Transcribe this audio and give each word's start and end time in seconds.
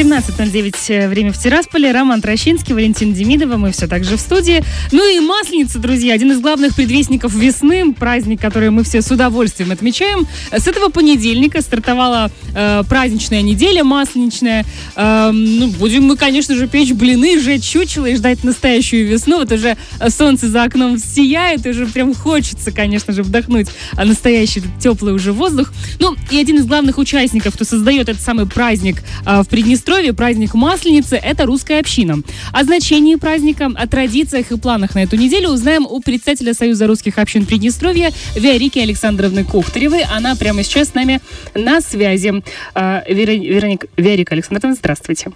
17.09 0.00 0.74
э, 0.88 1.08
время 1.08 1.30
в 1.30 1.36
Тирасполе. 1.36 1.92
Роман 1.92 2.22
Трощинский, 2.22 2.72
Валентин 2.72 3.12
Демидова. 3.12 3.58
Мы 3.58 3.70
все 3.70 3.86
так 3.86 4.02
же 4.02 4.16
в 4.16 4.20
студии. 4.20 4.64
Ну 4.92 5.06
и 5.06 5.20
Масленица, 5.20 5.78
друзья. 5.78 6.14
Один 6.14 6.32
из 6.32 6.40
главных 6.40 6.74
предвестников 6.74 7.34
весны. 7.34 7.92
Праздник, 7.92 8.40
который 8.40 8.70
мы 8.70 8.82
все 8.82 9.02
с 9.02 9.10
удовольствием 9.10 9.72
отмечаем. 9.72 10.26
С 10.52 10.66
этого 10.66 10.88
понедельника 10.88 11.60
стартовала 11.60 12.30
э, 12.54 12.82
праздничная 12.88 13.42
неделя 13.42 13.84
масленичная. 13.84 14.64
Э, 14.96 15.32
ну, 15.32 15.66
будем 15.66 16.04
мы, 16.04 16.16
конечно 16.16 16.54
же, 16.54 16.66
печь 16.66 16.92
блины, 16.92 17.38
жечь 17.38 17.64
чучело 17.64 18.06
и 18.06 18.16
ждать 18.16 18.42
настоящую 18.42 19.06
весну. 19.06 19.40
Вот 19.40 19.52
уже 19.52 19.76
солнце 20.08 20.48
за 20.48 20.62
окном 20.62 20.96
сияет, 20.96 21.66
уже 21.66 21.84
прям 21.84 22.14
хочется, 22.14 22.72
конечно 22.72 23.12
же, 23.12 23.22
вдохнуть 23.22 23.68
настоящий 24.02 24.62
теплый 24.80 25.12
уже 25.12 25.34
воздух. 25.34 25.74
Ну, 25.98 26.16
и 26.30 26.38
один 26.38 26.56
из 26.56 26.64
главных 26.64 26.96
участников, 26.96 27.52
кто 27.52 27.66
создает 27.66 28.08
этот 28.08 28.22
самый 28.22 28.46
праздник 28.46 29.02
э, 29.26 29.42
в 29.42 29.48
Приднестровье, 29.48 29.89
Приднестровье 29.90 30.14
праздник 30.14 30.54
Масленицы– 30.54 31.16
это 31.22 31.46
русская 31.46 31.80
община. 31.80 32.22
О 32.52 32.62
значении 32.62 33.16
праздника, 33.16 33.68
о 33.74 33.88
традициях 33.88 34.52
и 34.52 34.56
планах 34.56 34.94
на 34.94 35.02
эту 35.02 35.16
неделю 35.16 35.48
узнаем 35.48 35.84
у 35.84 36.00
председателя 36.00 36.54
Союза 36.54 36.86
русских 36.86 37.18
общин 37.18 37.44
Приднестровья 37.44 38.12
Виорики 38.36 38.78
Александровны 38.78 39.42
Кухтаревой. 39.42 40.04
Она 40.04 40.36
прямо 40.36 40.62
сейчас 40.62 40.90
с 40.90 40.94
нами 40.94 41.20
на 41.56 41.80
связи. 41.80 42.40
А, 42.72 43.02
Вероника, 43.08 43.88
Виорика 43.96 44.34
Александровна, 44.34 44.76
здравствуйте. 44.76 45.32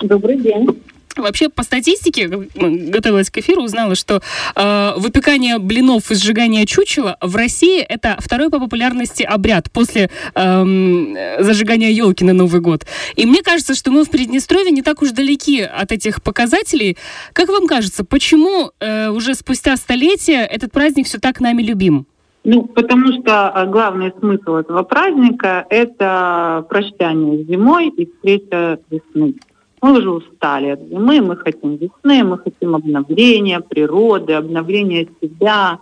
Добрый 0.00 0.38
день. 0.38 0.66
Вообще, 1.16 1.48
по 1.48 1.62
статистике, 1.62 2.28
готовилась 2.28 3.30
к 3.30 3.38
эфиру, 3.38 3.62
узнала, 3.62 3.94
что 3.94 4.22
э, 4.54 4.92
выпекание 4.96 5.58
блинов 5.58 6.10
и 6.10 6.14
сжигание 6.14 6.66
чучела 6.66 7.16
в 7.20 7.36
России 7.36 7.80
это 7.80 8.16
второй 8.20 8.50
по 8.50 8.58
популярности 8.60 9.22
обряд 9.22 9.70
после 9.70 10.10
э, 10.34 11.36
зажигания 11.40 11.90
елки 11.90 12.24
на 12.24 12.32
Новый 12.32 12.60
год. 12.60 12.86
И 13.16 13.26
мне 13.26 13.42
кажется, 13.42 13.74
что 13.74 13.90
мы 13.90 14.04
в 14.04 14.10
Приднестровье 14.10 14.70
не 14.70 14.82
так 14.82 15.02
уж 15.02 15.10
далеки 15.10 15.62
от 15.62 15.92
этих 15.92 16.22
показателей. 16.22 16.96
Как 17.32 17.48
вам 17.48 17.66
кажется, 17.66 18.04
почему 18.04 18.70
э, 18.80 19.08
уже 19.10 19.34
спустя 19.34 19.76
столетия 19.76 20.44
этот 20.44 20.72
праздник 20.72 21.06
все 21.06 21.18
так 21.18 21.40
нами 21.40 21.62
любим? 21.62 22.06
Ну, 22.42 22.62
потому 22.62 23.12
что 23.12 23.50
а, 23.50 23.66
главный 23.66 24.12
смысл 24.18 24.56
этого 24.56 24.82
праздника– 24.82 25.66
это 25.70 26.64
прощание 26.70 27.44
с 27.44 27.46
зимой 27.46 27.88
и 27.88 28.06
встреча 28.06 28.78
весны. 28.90 29.34
Мы 29.82 29.98
уже 29.98 30.10
устали 30.10 30.68
от 30.68 30.80
зимы, 30.88 31.20
мы 31.20 31.36
хотим 31.36 31.76
весны, 31.76 32.22
мы 32.24 32.38
хотим 32.38 32.74
обновления 32.74 33.60
природы, 33.60 34.34
обновления 34.34 35.06
себя. 35.20 35.78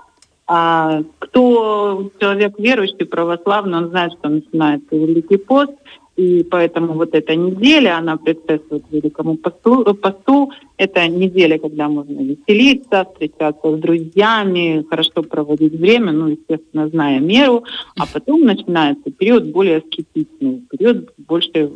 А 0.46 1.02
кто 1.18 2.10
человек 2.18 2.58
верующий, 2.58 3.04
православный, 3.04 3.78
он 3.78 3.88
знает, 3.88 4.12
что 4.12 4.28
начинается 4.28 4.96
Великий 4.96 5.36
пост, 5.36 5.72
и 6.18 6.42
поэтому 6.42 6.94
вот 6.94 7.14
эта 7.14 7.36
неделя, 7.36 7.96
она 7.96 8.16
предшествует 8.16 8.82
Великому 8.90 9.36
посту, 9.36 9.94
посту. 9.94 10.50
Это 10.76 11.06
неделя, 11.06 11.60
когда 11.60 11.88
можно 11.88 12.20
веселиться, 12.20 13.04
встречаться 13.04 13.76
с 13.76 13.78
друзьями, 13.78 14.84
хорошо 14.90 15.22
проводить 15.22 15.74
время, 15.74 16.10
ну, 16.10 16.26
естественно, 16.26 16.88
зная 16.88 17.20
меру. 17.20 17.62
А 17.96 18.04
потом 18.12 18.40
начинается 18.40 19.12
период 19.12 19.44
более 19.44 19.76
аскетичный, 19.76 20.64
период 20.68 21.08
больше 21.18 21.70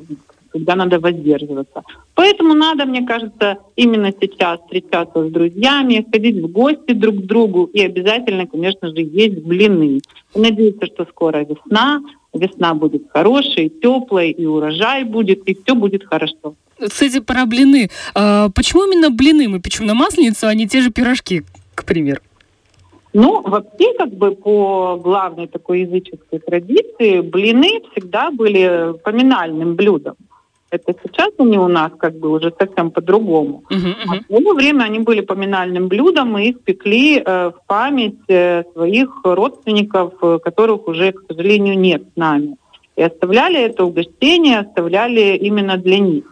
когда 0.52 0.74
надо 0.74 1.00
воздерживаться. 1.00 1.82
Поэтому 2.14 2.54
надо, 2.54 2.84
мне 2.84 3.06
кажется, 3.06 3.58
именно 3.76 4.12
сейчас 4.20 4.60
встречаться 4.60 5.26
с 5.26 5.30
друзьями, 5.30 6.06
ходить 6.12 6.42
в 6.42 6.48
гости 6.48 6.92
друг 6.92 7.16
к 7.16 7.26
другу 7.26 7.64
и 7.72 7.80
обязательно, 7.80 8.46
конечно 8.46 8.88
же, 8.88 9.00
есть 9.00 9.38
блины. 9.38 10.00
И 10.34 10.38
надеюсь, 10.38 10.76
что 10.94 11.06
скоро 11.06 11.44
весна, 11.44 12.00
весна 12.34 12.74
будет 12.74 13.10
хорошей, 13.10 13.68
теплой, 13.68 14.30
и 14.30 14.46
урожай 14.46 15.04
будет, 15.04 15.48
и 15.48 15.54
все 15.54 15.74
будет 15.74 16.04
хорошо. 16.04 16.54
Кстати, 16.78 17.20
про 17.20 17.46
блины. 17.46 17.90
А, 18.14 18.48
почему 18.50 18.84
именно 18.84 19.10
блины 19.10 19.48
мы 19.48 19.60
печем 19.60 19.86
на 19.86 19.94
масленицу, 19.94 20.46
а 20.48 20.54
не 20.54 20.66
те 20.66 20.80
же 20.80 20.90
пирожки, 20.90 21.42
к 21.74 21.84
примеру? 21.84 22.20
Ну, 23.14 23.42
вообще, 23.42 23.92
как 23.98 24.10
бы 24.14 24.34
по 24.34 24.98
главной 25.02 25.46
такой 25.46 25.82
языческой 25.82 26.38
традиции, 26.38 27.20
блины 27.20 27.82
всегда 27.92 28.30
были 28.30 28.94
поминальным 29.04 29.74
блюдом. 29.74 30.14
Это 30.72 30.94
сейчас 31.02 31.30
они 31.38 31.58
у 31.58 31.68
нас 31.68 31.92
как 31.98 32.14
бы 32.18 32.30
уже 32.30 32.50
совсем 32.58 32.90
по-другому. 32.90 33.62
Uh-huh, 33.70 33.76
uh-huh. 33.76 34.20
А 34.30 34.40
в 34.40 34.42
то 34.42 34.54
время 34.54 34.84
они 34.84 35.00
были 35.00 35.20
поминальным 35.20 35.88
блюдом, 35.88 36.38
и 36.38 36.48
их 36.48 36.62
пекли 36.62 37.18
э, 37.18 37.50
в 37.50 37.60
память 37.66 38.18
э, 38.28 38.64
своих 38.72 39.20
родственников, 39.22 40.14
э, 40.22 40.38
которых 40.42 40.88
уже, 40.88 41.12
к 41.12 41.24
сожалению, 41.28 41.78
нет 41.78 42.02
с 42.14 42.16
нами. 42.16 42.56
И 42.96 43.02
оставляли 43.02 43.60
это 43.60 43.84
угощение, 43.84 44.60
оставляли 44.60 45.36
именно 45.36 45.76
для 45.76 45.98
них. 45.98 46.24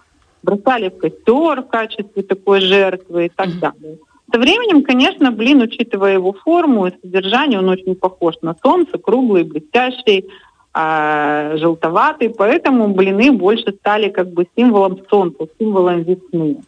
Бросали 0.42 0.88
в 0.88 0.96
костер 0.96 1.60
в 1.60 1.68
качестве 1.68 2.22
такой 2.22 2.60
жертвы 2.60 3.26
и 3.26 3.28
так 3.28 3.48
uh-huh. 3.48 3.60
далее. 3.60 3.98
Со 4.32 4.38
временем, 4.38 4.82
конечно, 4.82 5.32
блин, 5.32 5.60
учитывая 5.60 6.14
его 6.14 6.32
форму 6.32 6.86
и 6.86 6.92
содержание, 7.02 7.58
он 7.58 7.68
очень 7.68 7.94
похож 7.94 8.36
на 8.40 8.56
солнце, 8.62 8.96
круглый, 8.96 9.42
блестящий, 9.42 10.24
а, 10.72 11.56
желтоватый, 11.56 12.30
поэтому 12.30 12.94
блины 12.94 13.32
больше 13.32 13.72
стали 13.72 14.08
как 14.08 14.30
бы 14.32 14.46
символом 14.56 15.00
солнца, 15.10 15.48
символом 15.58 16.02
весны. 16.02 16.58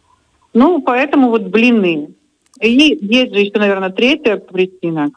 Ну, 0.53 0.81
поэтому 0.81 1.29
вот 1.29 1.43
блины. 1.43 2.09
И 2.59 2.69
есть 2.69 3.33
же 3.33 3.39
еще, 3.39 3.57
наверное, 3.57 3.89
третья 3.89 4.37
причина, 4.37 5.09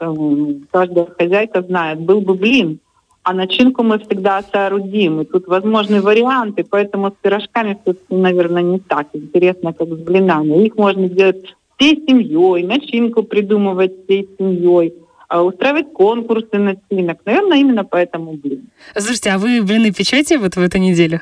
каждая 0.71 1.07
хозяйка 1.19 1.63
знает, 1.63 2.01
был 2.01 2.21
бы 2.21 2.35
блин, 2.35 2.79
а 3.23 3.35
начинку 3.35 3.83
мы 3.83 3.99
всегда 3.99 4.43
соорудим. 4.53 5.21
И 5.21 5.25
тут 5.25 5.49
возможны 5.49 6.01
варианты, 6.01 6.65
поэтому 6.65 7.11
с 7.11 7.15
пирожками 7.21 7.77
все 7.83 7.97
наверное, 8.09 8.63
не 8.63 8.79
так 8.79 9.09
интересно, 9.13 9.73
как 9.73 9.89
с 9.89 9.99
блинами. 9.99 10.65
Их 10.65 10.77
можно 10.77 11.09
делать 11.09 11.57
всей 11.77 11.97
семьей, 12.07 12.63
начинку 12.63 13.25
придумывать 13.25 14.05
всей 14.05 14.29
семьей– 14.39 14.95
устраивать 15.28 15.92
конкурсы 15.92 16.59
начинок. 16.59 17.19
Наверное, 17.25 17.59
именно 17.59 17.84
поэтому 17.84 18.32
блин. 18.32 18.69
Слушайте, 18.97 19.31
а 19.31 19.38
вы 19.38 19.62
блины 19.62 19.92
печете 19.92 20.38
вот 20.38 20.56
в 20.56 20.60
эту 20.60 20.78
неделю? 20.78 21.20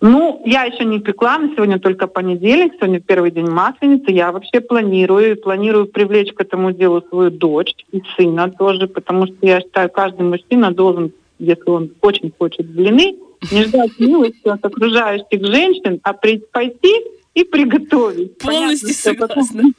Ну, 0.00 0.42
я 0.44 0.64
еще 0.64 0.84
не 0.84 0.98
пекла, 0.98 1.38
на 1.38 1.54
сегодня 1.54 1.78
только 1.78 2.08
понедельник, 2.08 2.72
сегодня 2.74 2.98
первый 3.00 3.30
день 3.30 3.48
масленицы. 3.48 4.10
Я 4.10 4.32
вообще 4.32 4.60
планирую, 4.60 5.36
планирую 5.40 5.86
привлечь 5.86 6.32
к 6.32 6.40
этому 6.40 6.72
делу 6.72 7.04
свою 7.08 7.30
дочь 7.30 7.72
и 7.92 8.02
сына 8.16 8.50
тоже, 8.50 8.88
потому 8.88 9.26
что 9.26 9.36
я 9.42 9.60
считаю, 9.60 9.88
каждый 9.90 10.22
мужчина 10.22 10.72
должен, 10.72 11.12
если 11.38 11.70
он 11.70 11.92
очень 12.00 12.32
хочет 12.36 12.68
блины, 12.68 13.14
не 13.52 13.62
ждать 13.62 13.92
милости 14.00 14.48
от 14.48 14.64
окружающих 14.64 15.46
женщин, 15.46 16.00
а 16.02 16.14
пойти 16.14 16.94
и 17.34 17.44
приготовить. 17.44 18.38
Полностью 18.38 18.88
Понятно, 18.88 19.28
согласна. 19.28 19.62
Потом 19.62 19.74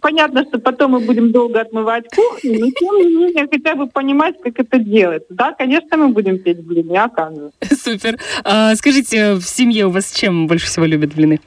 Понятно, 0.00 0.44
что 0.44 0.58
потом 0.58 0.92
мы 0.92 1.00
будем 1.00 1.32
долго 1.32 1.60
отмывать 1.60 2.04
кухню, 2.14 2.58
но 2.60 2.70
тем 2.70 2.98
не 2.98 3.16
менее 3.16 3.48
хотя 3.50 3.74
бы 3.74 3.86
понимать, 3.86 4.40
как 4.42 4.58
это 4.58 4.78
делать. 4.78 5.24
Да, 5.28 5.52
конечно, 5.52 5.96
мы 5.96 6.08
будем 6.08 6.38
петь 6.38 6.64
блины, 6.64 6.96
а 6.96 7.08
как 7.08 7.34
же. 7.34 7.50
Супер. 7.70 8.18
А, 8.44 8.74
скажите, 8.74 9.34
в 9.34 9.42
семье 9.42 9.86
у 9.86 9.90
вас 9.90 10.12
чем 10.12 10.46
больше 10.46 10.66
всего 10.66 10.86
любят 10.86 11.14
блины? 11.14 11.40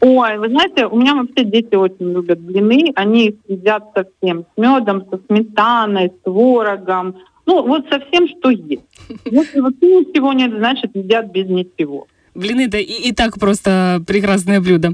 Ой, 0.00 0.38
вы 0.38 0.48
знаете, 0.48 0.86
у 0.86 0.96
меня 0.96 1.14
вообще 1.14 1.44
дети 1.44 1.74
очень 1.74 2.12
любят 2.12 2.40
блины. 2.40 2.92
Они 2.94 3.28
их 3.28 3.34
едят 3.48 3.84
со 3.94 4.04
всем. 4.04 4.46
С 4.54 4.60
медом, 4.60 5.04
со 5.10 5.20
сметаной, 5.26 6.08
с 6.08 6.24
творогом. 6.24 7.16
Ну, 7.44 7.66
вот 7.66 7.86
со 7.90 8.00
всем, 8.00 8.28
что 8.28 8.50
есть. 8.50 8.82
Если 9.26 9.60
вот 9.60 9.74
ничего 9.82 10.32
нет, 10.32 10.52
значит, 10.52 10.92
едят 10.94 11.30
без 11.30 11.48
ничего. 11.48 12.06
Блины 12.34 12.66
это 12.66 12.78
и, 12.78 13.08
и 13.08 13.12
так 13.12 13.38
просто 13.38 14.02
прекрасное 14.06 14.60
блюдо. 14.60 14.92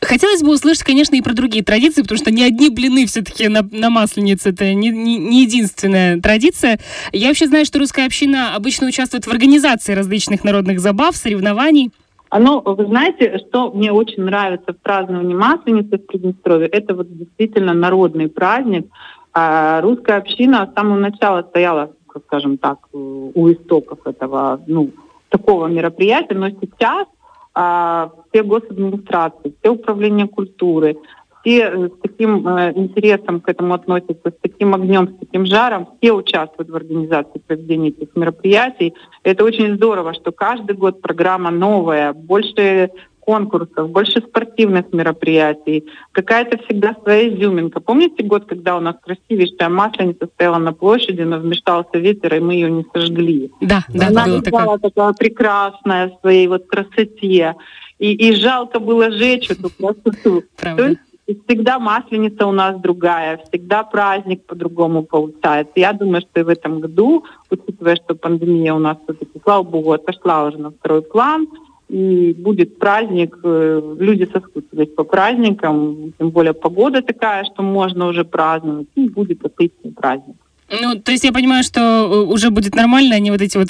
Хотелось 0.00 0.42
бы 0.42 0.52
услышать, 0.52 0.84
конечно, 0.84 1.14
и 1.14 1.20
про 1.20 1.34
другие 1.34 1.62
традиции, 1.62 2.02
потому 2.02 2.18
что 2.18 2.30
не 2.30 2.42
одни 2.42 2.70
блины 2.70 3.06
все-таки 3.06 3.48
на, 3.48 3.62
на 3.70 3.90
масленице, 3.90 4.50
это 4.50 4.72
не, 4.72 4.88
не, 4.88 5.18
не 5.18 5.42
единственная 5.42 6.20
традиция. 6.20 6.80
Я 7.12 7.28
вообще 7.28 7.46
знаю, 7.46 7.66
что 7.66 7.78
русская 7.78 8.06
община 8.06 8.54
обычно 8.54 8.86
участвует 8.86 9.26
в 9.26 9.30
организации 9.30 9.92
различных 9.92 10.42
народных 10.42 10.80
забав, 10.80 11.16
соревнований. 11.16 11.90
А 12.30 12.38
ну, 12.38 12.60
вы 12.60 12.86
знаете, 12.86 13.38
что 13.38 13.72
мне 13.72 13.92
очень 13.92 14.22
нравится 14.22 14.72
в 14.72 14.78
праздновании 14.78 15.34
Масленицы 15.34 15.98
в 15.98 16.06
Приднестровье? 16.06 16.68
Это 16.68 16.94
вот 16.94 17.08
действительно 17.16 17.74
народный 17.74 18.28
праздник. 18.28 18.86
А 19.32 19.80
русская 19.80 20.16
община 20.16 20.68
с 20.70 20.74
самого 20.74 20.98
начала 20.98 21.42
стояла, 21.42 21.92
скажем 22.26 22.56
так, 22.56 22.78
у 22.92 23.52
истоков 23.52 24.06
этого, 24.06 24.60
ну, 24.66 24.90
такого 25.30 25.66
мероприятия, 25.66 26.34
но 26.34 26.50
сейчас 26.50 27.06
а, 27.54 28.10
все 28.30 28.42
госадминистрации, 28.42 29.54
все 29.60 29.70
управления 29.70 30.28
культуры, 30.28 30.96
все 31.42 31.70
э, 31.70 31.88
с 31.88 32.00
таким 32.02 32.46
э, 32.46 32.72
интересом 32.76 33.40
к 33.40 33.48
этому 33.48 33.74
относятся, 33.74 34.30
с 34.30 34.34
таким 34.40 34.74
огнем, 34.74 35.08
с 35.08 35.18
таким 35.18 35.46
жаром, 35.46 35.88
все 35.98 36.12
участвуют 36.12 36.70
в 36.70 36.76
организации 36.76 37.38
проведения 37.38 37.88
этих 37.88 38.14
мероприятий. 38.14 38.94
Это 39.22 39.44
очень 39.44 39.74
здорово, 39.76 40.14
что 40.14 40.32
каждый 40.32 40.76
год 40.76 41.00
программа 41.00 41.50
новая, 41.50 42.12
больше 42.12 42.90
конкурсов, 43.30 43.90
больше 43.90 44.20
спортивных 44.20 44.92
мероприятий, 44.92 45.84
какая-то 46.10 46.58
всегда 46.64 46.96
своя 47.00 47.28
изюминка. 47.28 47.78
Помните 47.78 48.24
год, 48.24 48.46
когда 48.46 48.76
у 48.76 48.80
нас 48.80 48.96
красивейшая 49.00 49.68
масленица 49.68 50.26
стояла 50.34 50.58
на 50.58 50.72
площади, 50.72 51.22
но 51.22 51.38
вмешался 51.38 51.98
ветер, 51.98 52.34
и 52.34 52.40
мы 52.40 52.54
ее 52.54 52.70
не 52.72 52.84
сожгли? 52.92 53.52
Да, 53.60 53.84
да, 53.88 54.08
Она 54.08 54.24
было 54.24 54.42
такая, 54.42 54.78
такая 54.78 55.12
прекрасная 55.12 56.08
в 56.08 56.20
своей 56.20 56.48
вот 56.48 56.66
красоте. 56.66 57.54
И, 58.00 58.12
и 58.14 58.34
жалко 58.34 58.80
было 58.80 59.12
жечь 59.12 59.48
эту 59.48 59.70
красоту. 59.78 60.40
То 60.40 60.46
Правда. 60.56 60.88
есть 60.88 61.00
всегда 61.46 61.78
масленица 61.78 62.46
у 62.46 62.52
нас 62.52 62.80
другая, 62.80 63.40
всегда 63.48 63.84
праздник 63.84 64.44
по-другому 64.44 65.04
получается. 65.04 65.74
Я 65.76 65.92
думаю, 65.92 66.22
что 66.22 66.40
и 66.40 66.42
в 66.42 66.48
этом 66.48 66.80
году, 66.80 67.24
учитывая, 67.48 67.94
что 67.94 68.16
пандемия 68.16 68.74
у 68.74 68.80
нас 68.80 68.96
все-таки, 69.04 69.40
слава 69.44 69.62
богу, 69.62 69.92
отошла 69.92 70.46
уже 70.46 70.58
на 70.58 70.70
второй 70.70 71.02
план, 71.02 71.46
и 71.90 72.32
будет 72.34 72.78
праздник, 72.78 73.36
э, 73.42 73.96
люди 73.98 74.28
соскучились 74.32 74.94
по 74.94 75.04
праздникам, 75.04 76.12
тем 76.18 76.30
более 76.30 76.52
погода 76.52 77.02
такая, 77.02 77.44
что 77.44 77.62
можно 77.62 78.06
уже 78.06 78.24
праздновать, 78.24 78.86
и 78.94 79.08
будет 79.08 79.44
отличный 79.44 79.90
праздник. 79.92 80.36
Ну, 80.70 80.94
то 81.00 81.10
есть 81.10 81.24
я 81.24 81.32
понимаю, 81.32 81.64
что 81.64 81.80
э, 81.80 82.32
уже 82.32 82.50
будет 82.50 82.76
нормально, 82.76 83.18
не 83.18 83.32
вот 83.32 83.40
эти 83.40 83.58
вот 83.58 83.68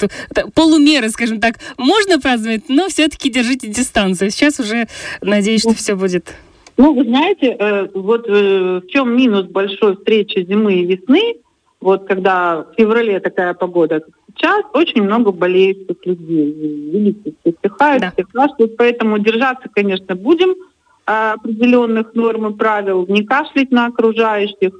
полумеры, 0.53 1.09
скажем 1.09 1.39
так. 1.39 1.55
Можно 1.79 2.19
праздновать, 2.19 2.69
но 2.69 2.87
все-таки 2.89 3.31
держите 3.31 3.67
дистанцию. 3.67 4.29
Сейчас 4.29 4.59
уже 4.59 4.87
надеюсь, 5.21 5.61
что 5.61 5.73
все 5.73 5.95
будет. 5.95 6.35
Ну, 6.77 6.93
вы 6.93 7.03
знаете, 7.03 7.55
э, 7.59 7.87
вот 7.95 8.27
в 8.27 8.83
чем 8.87 9.15
минус 9.17 9.47
большой 9.47 9.95
встречи 9.95 10.45
зимы 10.47 10.75
и 10.75 10.85
весны, 10.85 11.37
вот 11.79 12.07
когда 12.07 12.57
в 12.57 12.75
феврале 12.77 13.19
такая 13.19 13.55
погода, 13.55 14.01
как 14.01 14.13
сейчас, 14.35 14.65
очень 14.73 15.03
много 15.03 15.31
болеющих 15.31 15.97
людей. 16.05 16.51
Видите, 16.91 17.33
все 17.41 17.53
чихают, 17.63 18.01
Да. 18.01 18.11
все 18.11 18.25
кашляют, 18.25 18.77
поэтому 18.77 19.19
держаться, 19.19 19.69
конечно, 19.73 20.15
будем 20.15 20.55
а, 21.05 21.33
определенных 21.33 22.13
норм 22.13 22.47
и 22.47 22.57
правил, 22.57 23.05
не 23.07 23.23
кашлять 23.23 23.71
на 23.71 23.87
окружающих, 23.87 24.73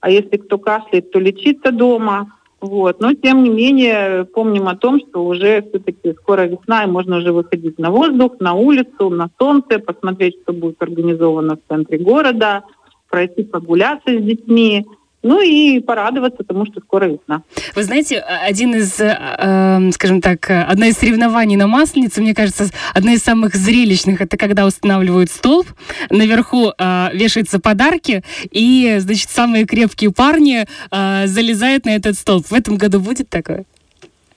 а 0.00 0.10
если 0.10 0.36
кто 0.36 0.58
кашляет, 0.58 1.10
то 1.10 1.18
лечиться 1.18 1.72
дома. 1.72 2.32
Вот. 2.60 3.00
Но, 3.00 3.14
тем 3.14 3.44
не 3.44 3.50
менее, 3.50 4.24
помним 4.24 4.66
о 4.66 4.76
том, 4.76 5.00
что 5.00 5.24
уже 5.24 5.62
все-таки 5.62 6.12
скоро 6.14 6.42
весна, 6.42 6.84
и 6.84 6.88
можно 6.88 7.18
уже 7.18 7.32
выходить 7.32 7.78
на 7.78 7.90
воздух, 7.90 8.40
на 8.40 8.54
улицу, 8.54 9.10
на 9.10 9.30
солнце, 9.38 9.78
посмотреть, 9.78 10.36
что 10.42 10.52
будет 10.52 10.82
организовано 10.82 11.56
в 11.56 11.60
центре 11.68 11.98
города, 11.98 12.64
пройти 13.08 13.44
прогуляться 13.44 14.10
с 14.10 14.22
детьми, 14.22 14.86
ну 15.22 15.40
и 15.40 15.80
порадоваться 15.80 16.44
тому, 16.44 16.66
что 16.66 16.80
скоро 16.80 17.06
весна. 17.06 17.42
Вы 17.74 17.82
знаете, 17.82 18.18
а- 18.18 18.46
один 18.46 18.74
из, 18.74 19.00
э, 19.00 19.16
э, 19.38 19.90
скажем 19.92 20.20
так, 20.20 20.50
э, 20.50 20.62
одна 20.62 20.88
из 20.88 20.96
соревнований 20.96 21.56
на 21.56 21.66
Масленице, 21.66 22.20
мне 22.20 22.34
кажется, 22.34 22.66
одна 22.94 23.14
из 23.14 23.22
самых 23.22 23.54
зрелищных, 23.54 24.20
это 24.20 24.36
когда 24.36 24.66
устанавливают 24.66 25.30
столб, 25.30 25.66
наверху 26.10 26.72
э, 26.78 27.08
вешаются 27.12 27.58
подарки, 27.58 28.22
и, 28.50 28.96
значит, 28.98 29.30
самые 29.30 29.64
крепкие 29.66 30.12
парни 30.12 30.66
э, 30.90 31.26
залезают 31.26 31.84
на 31.84 31.96
этот 31.96 32.16
столб. 32.16 32.46
В 32.46 32.54
этом 32.54 32.76
году 32.76 33.00
будет 33.00 33.28
такое? 33.28 33.64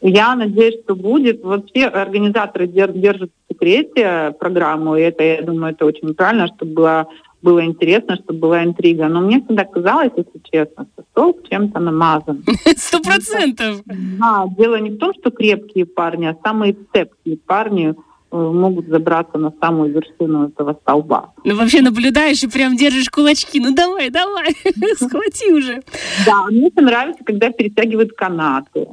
Я 0.01 0.36
надеюсь, 0.36 0.81
что 0.84 0.95
будет. 0.95 1.44
Вообще 1.44 1.86
организаторы 1.86 2.66
дер- 2.66 2.98
держат 2.98 3.30
в 3.48 3.54
секрете 3.54 4.34
программу, 4.39 4.95
и 4.95 5.01
это, 5.01 5.24
я 5.24 5.42
думаю, 5.44 5.74
это 5.74 5.86
очень 5.86 6.16
правильно, 6.16 6.48
чтобы 6.48 6.74
было, 6.74 7.07
было 7.42 7.66
интересно, 7.66 8.16
чтобы 8.16 8.40
была 8.40 8.64
интрига. 8.64 9.08
Но 9.08 9.22
мне 9.22 9.42
всегда 9.42 9.66
казалось, 9.66 10.12
если 10.16 10.42
честно, 10.52 10.86
что 10.94 11.04
столб 11.12 11.48
чем-то 11.50 11.80
намазан. 11.80 12.44
Сто 12.78 13.00
процентов. 13.02 13.82
Да, 13.86 14.46
дело 14.58 14.76
не 14.80 14.92
в 14.92 14.98
том, 14.98 15.14
что 15.20 15.32
крепкие 15.32 15.86
парни, 15.86 16.26
а 16.26 16.38
самые 16.44 16.76
цепкие 16.94 17.38
парни 17.38 17.90
э, 18.32 18.36
могут 18.38 18.88
забраться 18.88 19.38
на 19.38 19.52
самую 19.60 19.92
вершину 19.92 20.50
этого 20.50 20.74
столба. 20.82 21.34
Ну, 21.44 21.56
вообще 21.56 21.82
наблюдаешь 21.82 22.44
и 22.44 22.48
прям 22.48 22.76
держишь 22.78 23.10
кулачки. 23.10 23.60
Ну, 23.60 23.74
давай, 23.74 24.10
давай, 24.10 24.56
схвати 24.96 25.52
уже. 25.52 25.82
Да, 26.26 26.46
мне 26.46 26.68
это 26.68 26.82
нравится, 26.82 27.24
когда 27.24 27.50
перетягивают 27.50 28.14
канаты. 28.14 28.88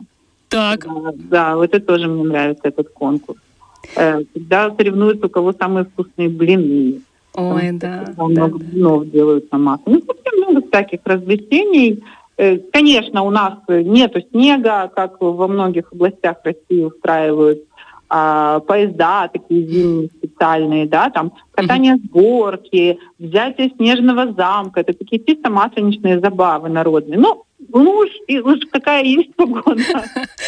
Так, 0.49 0.87
Да, 0.87 1.13
да, 1.15 1.57
вот 1.57 1.75
это 1.75 1.81
тоже 1.81 2.09
мне 2.09 2.25
нравится, 2.25 2.69
этот 2.69 2.89
конкурс. 2.91 3.39
Э, 3.95 4.23
Когда 4.35 4.75
соревнуются, 4.75 5.27
у 5.27 5.29
кого 5.31 5.53
самые 5.53 5.85
вкусные 5.85 6.29
блины. 6.31 7.03
Ой, 7.39 7.71
да. 7.73 8.05
Там 8.17 8.35
да. 8.35 8.47
много 8.47 8.59
блинов 8.59 9.11
делают 9.11 9.51
на 9.53 9.59
масло. 9.59 9.85
Ну, 9.87 10.01
совсем 10.01 10.41
много 10.41 10.67
всяких 10.67 11.01
развлечений. 11.05 12.03
Э, 12.37 12.59
Конечно, 12.73 13.23
у 13.23 13.31
нас 13.31 13.55
нету 13.69 14.21
снега, 14.31 14.91
как 14.95 15.21
во 15.21 15.49
многих 15.49 15.93
областях 15.93 16.39
России 16.45 16.85
устраивают 16.85 17.65
а, 18.11 18.61
поезда 18.61 19.29
такие 19.29 19.67
зимние 19.67 20.09
специальные, 20.09 20.87
да, 20.87 21.11
там 21.11 21.33
катание 21.51 21.97
с 21.97 22.09
горки, 22.09 22.99
взятие 23.19 23.71
снежного 23.77 24.33
замка, 24.33 24.81
это 24.81 24.95
такие 24.95 25.23
чисто 25.23 25.51
масленичные 25.51 26.19
забавы 26.19 26.71
народные. 26.71 27.19
Ну, 27.19 27.45
ну 27.71 27.99
уж, 27.99 28.09
и 28.27 28.39
уж 28.39 28.61
какая 28.71 29.05
есть 29.05 29.35
погода. 29.35 29.83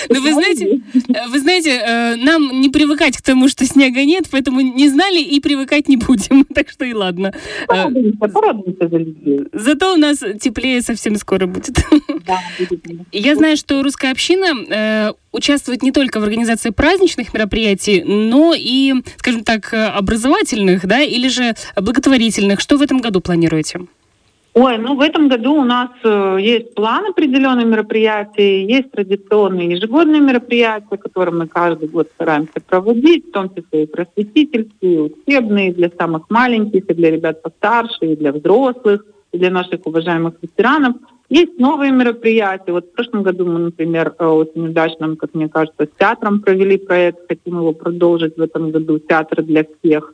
Ну, 0.08 0.20
вы 0.20 0.32
знаете, 0.32 0.80
э, 1.08 1.28
вы 1.28 1.38
знаете, 1.38 1.70
э, 1.70 2.16
нам 2.16 2.60
не 2.60 2.70
привыкать 2.70 3.16
к 3.16 3.22
тому, 3.22 3.48
что 3.48 3.66
снега 3.66 4.04
нет, 4.04 4.24
поэтому 4.30 4.60
не 4.60 4.88
знали 4.88 5.20
и 5.20 5.40
привыкать 5.40 5.88
не 5.88 5.96
будем. 5.96 6.46
Так 6.60 6.68
что 6.70 6.84
и 6.84 6.92
ладно. 6.92 7.32
Э, 7.62 7.66
Порадуемся, 7.66 8.28
порадуемся 8.28 8.88
за 8.88 8.96
людей. 8.96 9.40
Зато 9.52 9.94
у 9.94 9.96
нас 9.96 10.18
теплее 10.40 10.82
совсем 10.82 11.16
скоро 11.16 11.46
будет. 11.46 11.78
Да. 12.26 12.38
Я 13.12 13.34
знаю, 13.34 13.56
что 13.56 13.82
русская 13.82 14.12
община 14.12 15.14
участвует 15.32 15.82
не 15.82 15.90
только 15.90 16.20
в 16.20 16.24
организации 16.24 16.70
праздничных 16.70 17.32
мероприятий, 17.32 18.02
но 18.04 18.52
и, 18.56 18.94
скажем 19.16 19.42
так, 19.42 19.72
образовательных, 19.72 20.86
да, 20.86 21.00
или 21.00 21.28
же 21.28 21.54
благотворительных. 21.76 22.60
Что 22.60 22.76
в 22.76 22.82
этом 22.82 22.98
году 22.98 23.20
планируете? 23.20 23.80
Ой, 24.62 24.76
ну 24.76 24.94
в 24.94 25.00
этом 25.00 25.28
году 25.28 25.54
у 25.54 25.64
нас 25.64 25.88
э, 26.04 26.36
есть 26.38 26.74
план 26.74 27.06
определенных 27.06 27.64
мероприятий, 27.64 28.66
есть 28.66 28.90
традиционные 28.90 29.70
ежегодные 29.70 30.20
мероприятия, 30.20 30.98
которые 30.98 31.34
мы 31.34 31.46
каждый 31.46 31.88
год 31.88 32.08
стараемся 32.14 32.60
проводить, 32.68 33.28
в 33.28 33.32
том 33.32 33.48
числе 33.54 33.84
и 33.84 33.86
просветительские, 33.86 34.94
и 34.96 34.98
учебные 34.98 35.72
для 35.72 35.90
самых 35.98 36.28
маленьких, 36.28 36.84
и 36.90 36.94
для 36.94 37.10
ребят 37.10 37.40
постарше, 37.40 38.00
и 38.02 38.16
для 38.16 38.32
взрослых, 38.32 39.06
и 39.32 39.38
для 39.38 39.50
наших 39.50 39.86
уважаемых 39.86 40.34
ветеранов. 40.42 40.96
Есть 41.30 41.58
новые 41.58 41.90
мероприятия. 41.90 42.72
Вот 42.72 42.84
в 42.84 42.92
прошлом 42.92 43.22
году 43.22 43.46
мы, 43.46 43.60
например, 43.60 44.14
э, 44.18 44.26
очень 44.26 44.68
удачно, 44.68 45.16
как 45.16 45.32
мне 45.32 45.48
кажется, 45.48 45.86
с 45.86 45.98
театром 45.98 46.42
провели 46.42 46.76
проект, 46.76 47.20
хотим 47.28 47.60
его 47.60 47.72
продолжить 47.72 48.36
в 48.36 48.42
этом 48.42 48.72
году. 48.72 48.98
Театр 48.98 49.42
для 49.42 49.64
всех 49.64 50.12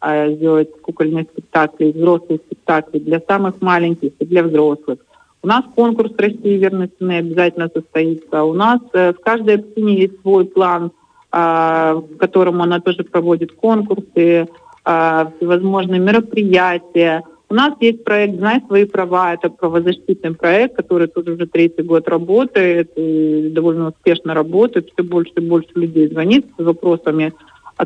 э, 0.00 0.34
сделать 0.34 0.70
кукольные 0.80 1.24
спектакли, 1.24 1.92
взрослые 1.92 2.40
спектакли 2.46 2.98
для 2.98 3.20
самых 3.20 3.60
маленьких 3.60 4.12
и 4.18 4.24
для 4.24 4.42
взрослых. 4.42 4.98
У 5.42 5.46
нас 5.46 5.64
конкурс 5.74 6.12
России 6.18 6.58
верной 6.58 6.90
цены 6.98 7.18
обязательно 7.18 7.70
состоится. 7.72 8.42
У 8.42 8.54
нас 8.54 8.80
э, 8.92 9.12
в 9.12 9.20
каждой 9.20 9.56
общине 9.56 10.00
есть 10.00 10.20
свой 10.20 10.44
план, 10.44 10.90
э, 11.32 11.94
в 11.94 12.16
котором 12.18 12.60
она 12.60 12.80
тоже 12.80 13.04
проводит 13.04 13.52
конкурсы, 13.52 14.48
э, 14.84 15.24
всевозможные 15.36 16.00
мероприятия. 16.00 17.22
У 17.50 17.54
нас 17.54 17.72
есть 17.80 18.04
проект 18.04 18.36
«Знай 18.36 18.62
свои 18.66 18.84
права». 18.84 19.32
Это 19.32 19.48
правозащитный 19.48 20.34
проект, 20.34 20.76
который 20.76 21.06
тоже 21.08 21.32
уже 21.32 21.46
третий 21.46 21.82
год 21.82 22.06
работает 22.08 22.90
и 22.96 23.48
довольно 23.50 23.88
успешно 23.88 24.34
работает. 24.34 24.90
Все 24.92 25.02
больше 25.02 25.32
и 25.36 25.40
больше 25.40 25.70
людей 25.74 26.08
звонит 26.08 26.46
с 26.58 26.62
вопросами, 26.62 27.32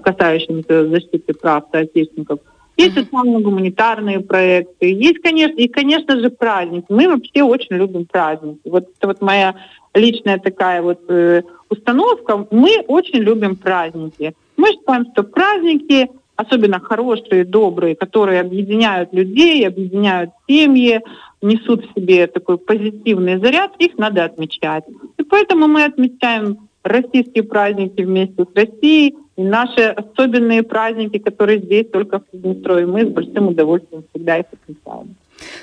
касающимися 0.00 0.88
защиты 0.88 1.32
прав 1.34 1.64
соотечественников. 1.72 2.38
Есть 2.78 2.96
Мгм. 2.96 3.04
социально-гуманитарные 3.04 4.20
проекты, 4.20 4.86
есть, 4.92 5.20
конечно, 5.22 5.56
и, 5.56 5.68
конечно 5.68 6.18
же, 6.18 6.30
праздники. 6.30 6.86
Мы 6.88 7.06
вообще 7.06 7.42
очень 7.42 7.76
любим 7.76 8.06
праздники. 8.06 8.60
Вот 8.64 8.84
это 8.98 9.06
вот 9.08 9.20
моя 9.20 9.54
личная 9.94 10.38
такая 10.38 10.80
вот 10.80 11.00
э, 11.08 11.42
установка. 11.68 12.46
Мы 12.50 12.82
очень 12.88 13.18
любим 13.18 13.56
праздники. 13.56 14.32
Мы 14.56 14.68
считаем, 14.72 15.06
что 15.12 15.22
праздники, 15.22 16.08
особенно 16.36 16.80
хорошие, 16.80 17.44
добрые, 17.44 17.94
которые 17.94 18.40
объединяют 18.40 19.12
людей, 19.12 19.66
объединяют 19.68 20.30
семьи, 20.48 21.00
несут 21.42 21.84
в 21.84 22.00
себе 22.00 22.26
такой 22.26 22.56
позитивный 22.56 23.38
заряд, 23.38 23.72
их 23.78 23.98
надо 23.98 24.24
отмечать. 24.24 24.84
И 25.18 25.22
поэтому 25.24 25.66
мы 25.68 25.84
отмечаем 25.84 26.68
российские 26.84 27.44
праздники 27.44 28.00
вместе 28.02 28.44
с 28.44 28.56
Россией, 28.56 29.14
и 29.36 29.42
наши 29.42 29.82
особенные 29.82 30.62
праздники, 30.62 31.18
которые 31.18 31.58
здесь 31.60 31.86
только 31.90 32.18
в 32.18 32.26
Приднестровье, 32.26 32.86
мы 32.86 33.04
с 33.04 33.08
большим 33.08 33.48
удовольствием 33.48 34.04
всегда 34.12 34.38
их 34.38 34.46
отмечаем. 34.52 35.16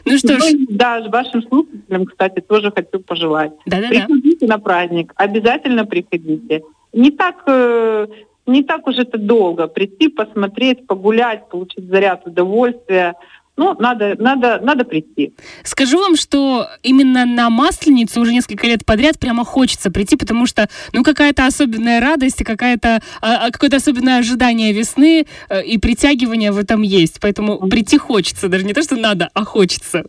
Ну 0.05 0.17
что 0.17 0.33
ж, 0.33 0.39
Ну 0.39 0.47
и 0.49 0.65
да, 0.69 1.01
вашим 1.09 1.41
слушателям, 1.43 2.05
кстати, 2.05 2.41
тоже 2.41 2.71
хочу 2.71 2.99
пожелать. 3.03 3.51
да-да-да. 3.65 3.87
Приходите 3.89 4.47
на 4.47 4.59
праздник, 4.59 5.13
обязательно 5.15 5.85
приходите. 5.85 6.63
Не 6.93 7.11
так, 7.11 7.43
э, 7.45 8.07
не 8.47 8.63
так 8.63 8.87
уж 8.87 8.97
это 8.97 9.17
долго. 9.17 9.67
Прийти, 9.67 10.09
посмотреть, 10.09 10.87
погулять, 10.87 11.47
получить 11.49 11.85
заряд 11.87 12.25
удовольствия. 12.25 13.15
Ну, 13.59 13.75
надо, 13.77 14.15
надо, 14.17 14.61
надо 14.63 14.85
прийти. 14.85 15.33
Скажу 15.63 15.99
вам, 15.99 16.15
что 16.15 16.65
именно 16.81 17.25
на 17.25 17.49
Масленицу 17.49 18.21
уже 18.21 18.31
несколько 18.31 18.65
лет 18.67 18.85
подряд 18.85 19.19
прямо 19.19 19.43
хочется 19.43 19.91
прийти, 19.91 20.15
потому 20.15 20.45
что, 20.45 20.69
ну, 20.93 21.03
какая-то 21.03 21.45
особенная 21.45 21.99
радость, 21.99 22.41
какая-то, 22.45 23.01
а, 23.21 23.47
а, 23.47 23.51
какое-то 23.51 23.75
особенное 23.75 24.19
ожидание 24.19 24.71
весны 24.71 25.27
э, 25.49 25.63
и 25.65 25.77
притягивание 25.77 26.53
в 26.53 26.57
этом 26.57 26.83
есть. 26.83 27.19
Поэтому 27.19 27.57
прийти 27.67 27.97
хочется, 27.97 28.47
даже 28.47 28.63
не 28.63 28.73
то, 28.73 28.81
что 28.81 28.95
надо, 28.95 29.29
а 29.33 29.43
хочется. 29.43 30.05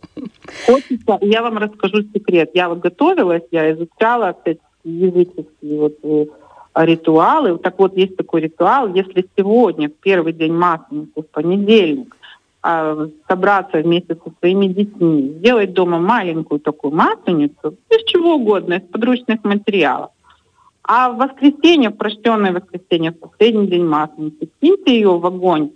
Хочется. 0.65 1.17
Я 1.19 1.41
вам 1.41 1.57
расскажу 1.57 2.03
секрет. 2.13 2.51
Я 2.53 2.69
вот 2.69 2.79
готовилась, 2.79 3.43
я 3.51 3.69
изучала 3.73 4.33
языческие 4.85 5.77
вот 5.77 5.97
э, 6.03 6.25
ритуалы. 6.75 7.57
Так 7.57 7.77
вот, 7.79 7.97
есть 7.97 8.15
такой 8.15 8.43
ритуал. 8.43 8.93
Если 8.95 9.27
сегодня, 9.37 9.89
в 9.89 9.93
первый 10.01 10.31
день 10.31 10.53
Масленицы, 10.53 11.21
в 11.21 11.27
понедельник, 11.33 12.15
а, 12.15 12.20
собраться 12.63 13.79
вместе 13.79 14.15
со 14.15 14.31
своими 14.39 14.67
детьми, 14.67 15.33
сделать 15.39 15.73
дома 15.73 15.97
маленькую 15.97 16.59
такую 16.59 16.93
масленицу, 16.93 17.75
из 17.89 18.03
чего 18.05 18.35
угодно, 18.35 18.75
из 18.75 18.83
подручных 18.83 19.43
материалов. 19.43 20.11
А 20.83 21.09
в 21.09 21.17
воскресенье, 21.17 21.89
в 21.89 21.97
прощенное 21.97 22.53
воскресенье, 22.53 23.11
в 23.11 23.19
последний 23.19 23.67
день 23.67 23.85
масленицы, 23.85 24.49
киньте 24.61 24.93
ее 24.93 25.17
в 25.17 25.25
огонь, 25.25 25.71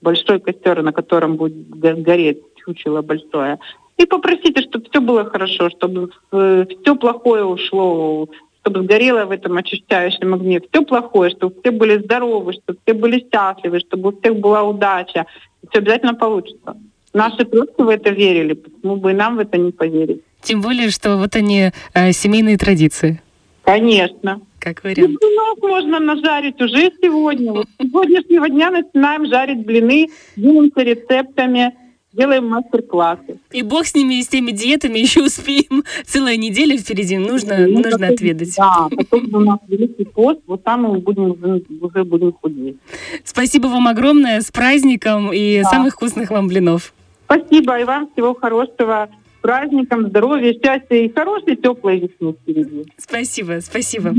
большой 0.00 0.40
костер, 0.40 0.82
на 0.82 0.92
котором 0.92 1.36
будет 1.36 1.68
гореть 1.70 2.42
чучело 2.56 3.02
большое, 3.02 3.58
и 3.96 4.06
попросите, 4.06 4.62
чтобы 4.62 4.86
все 4.90 5.00
было 5.00 5.24
хорошо, 5.24 5.70
чтобы 5.70 6.10
все 6.30 6.96
плохое 6.96 7.44
ушло, 7.44 8.28
чтобы 8.60 8.82
сгорело 8.82 9.26
в 9.26 9.30
этом 9.30 9.56
очищающем 9.56 10.34
огне, 10.34 10.60
все 10.60 10.82
плохое, 10.82 11.30
чтобы 11.30 11.54
все 11.60 11.70
были 11.70 11.98
здоровы, 11.98 12.54
чтобы 12.54 12.78
все 12.84 12.94
были 12.94 13.24
счастливы, 13.30 13.80
чтобы 13.80 14.08
у 14.08 14.18
всех 14.18 14.36
была 14.36 14.62
удача, 14.62 15.26
все 15.70 15.78
обязательно 15.78 16.14
получится. 16.14 16.76
Наши 17.12 17.44
предки 17.44 17.80
в 17.80 17.88
это 17.88 18.10
верили, 18.10 18.54
почему 18.54 18.96
бы 18.96 19.12
и 19.12 19.14
нам 19.14 19.36
в 19.36 19.38
это 19.38 19.56
не 19.56 19.70
поверить? 19.70 20.22
Тем 20.42 20.60
более, 20.60 20.90
что 20.90 21.16
вот 21.16 21.36
они, 21.36 21.70
э, 21.94 22.12
семейные 22.12 22.58
традиции. 22.58 23.20
Конечно. 23.62 24.40
Как 24.58 24.82
вариант. 24.82 25.16
Блинов 25.20 25.58
можно 25.62 26.00
нажарить 26.00 26.60
уже 26.60 26.90
сегодня. 27.02 27.52
Вот 27.52 27.66
с 27.66 27.82
сегодняшнего 27.82 28.48
дня 28.48 28.70
начинаем 28.70 29.26
жарить 29.26 29.64
блины, 29.64 30.08
делимся 30.36 30.82
рецептами 30.82 31.74
делаем 32.16 32.48
мастер-классы. 32.48 33.38
И 33.50 33.62
бог 33.62 33.86
с 33.86 33.94
ними, 33.94 34.14
и 34.14 34.22
с 34.22 34.28
теми 34.28 34.52
диетами 34.52 34.98
еще 34.98 35.22
успеем. 35.24 35.84
Целая 36.06 36.36
неделя 36.36 36.76
впереди, 36.78 37.18
нужно, 37.18 37.66
ну, 37.66 37.82
нужно 37.82 38.08
отведать. 38.08 38.54
Да, 38.56 38.88
потом 38.94 39.34
у 39.34 39.40
нас 39.40 39.58
великий 39.68 40.04
пост, 40.04 40.40
вот 40.46 40.62
там 40.64 40.82
мы 40.82 40.98
будем 40.98 41.30
уже 41.80 42.04
будем 42.04 42.32
худеть. 42.32 42.76
Спасибо 43.24 43.66
вам 43.66 43.88
огромное, 43.88 44.40
с 44.40 44.50
праздником 44.50 45.32
и 45.32 45.62
да. 45.62 45.68
самых 45.68 45.94
вкусных 45.94 46.30
вам 46.30 46.48
блинов. 46.48 46.92
Спасибо, 47.24 47.78
и 47.80 47.84
вам 47.84 48.10
всего 48.12 48.34
хорошего 48.34 49.08
праздником, 49.44 50.08
здоровья, 50.08 50.54
счастья 50.54 50.96
и 50.96 51.12
хорошей 51.12 51.56
теплой 51.56 52.00
весны 52.00 52.32
впереди. 52.32 52.86
Спасибо, 52.96 53.58
спасибо. 53.60 54.14